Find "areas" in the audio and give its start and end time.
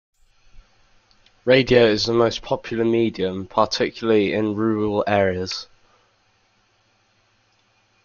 5.05-5.67